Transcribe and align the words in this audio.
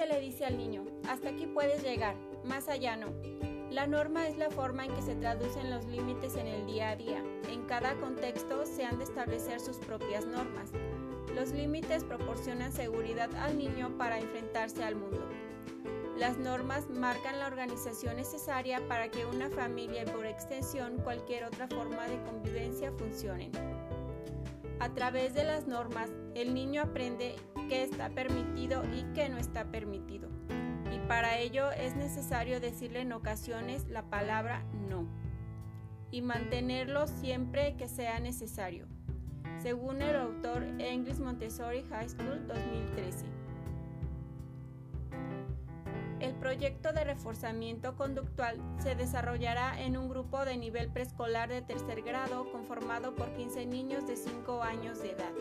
al 0.00 0.56
niño, 0.56 0.84
hasta 1.08 1.30
aquí 1.30 1.46
puedes 1.46 1.82
llegar, 1.82 2.14
más 2.44 2.68
allá 2.68 2.96
no. 2.96 3.08
La 3.70 3.86
norma 3.86 4.28
es 4.28 4.38
la 4.38 4.48
forma 4.48 4.84
en 4.84 4.94
que 4.94 5.02
se 5.02 5.16
traducen 5.16 5.70
los 5.70 5.86
límites 5.86 6.36
en 6.36 6.46
el 6.46 6.66
día 6.66 6.90
a 6.90 6.96
día. 6.96 7.22
En 7.50 7.64
cada 7.64 7.94
contexto 7.96 8.64
se 8.64 8.84
han 8.84 8.98
de 8.98 9.04
establecer 9.04 9.58
sus 9.58 9.76
propias 9.78 10.24
normas. 10.24 10.70
Los 11.34 11.50
límites 11.50 12.04
proporcionan 12.04 12.72
seguridad 12.72 13.34
al 13.36 13.58
niño 13.58 13.96
para 13.98 14.18
enfrentarse 14.20 14.84
al 14.84 14.94
mundo. 14.94 15.28
Las 16.16 16.38
normas 16.38 16.88
marcan 16.88 17.40
la 17.40 17.48
organización 17.48 18.16
necesaria 18.16 18.80
para 18.88 19.10
que 19.10 19.26
una 19.26 19.50
familia 19.50 20.02
y 20.02 20.06
por 20.06 20.26
extensión 20.26 20.98
cualquier 20.98 21.44
otra 21.44 21.66
forma 21.66 22.06
de 22.08 22.22
convivencia 22.22 22.92
funcionen. 22.92 23.50
A 24.80 24.88
través 24.94 25.34
de 25.34 25.44
las 25.44 25.66
normas, 25.66 26.10
el 26.34 26.54
niño 26.54 26.82
aprende 26.82 27.34
qué 27.68 27.82
está 27.82 28.08
permitido 28.08 28.82
y 28.94 29.04
qué 29.14 29.28
no 29.28 29.36
está 29.36 29.64
permitido. 29.66 30.28
Y 30.92 30.98
para 31.06 31.38
ello 31.38 31.70
es 31.70 31.94
necesario 31.96 32.60
decirle 32.60 33.00
en 33.00 33.12
ocasiones 33.12 33.86
la 33.88 34.02
palabra 34.02 34.64
no. 34.88 35.06
Y 36.10 36.22
mantenerlo 36.22 37.06
siempre 37.06 37.76
que 37.76 37.88
sea 37.88 38.18
necesario. 38.20 38.86
Según 39.62 40.00
el 40.00 40.16
autor 40.16 40.64
English 40.78 41.18
Montessori 41.18 41.84
High 41.90 42.08
School 42.08 42.46
2013. 42.46 43.26
El 46.20 46.34
proyecto 46.34 46.92
de 46.92 47.04
reforzamiento 47.04 47.96
conductual 47.96 48.56
se 48.78 48.94
desarrollará 48.94 49.80
en 49.80 49.96
un 49.96 50.08
grupo 50.08 50.44
de 50.44 50.56
nivel 50.56 50.90
preescolar 50.90 51.48
de 51.48 51.62
tercer 51.62 52.02
grado 52.02 52.50
conformado 52.50 53.14
por 53.14 53.32
15 53.34 53.66
niños 53.66 54.06
de 54.06 54.16
5 54.16 54.62
años 54.62 55.00
de 55.00 55.12
edad. 55.12 55.32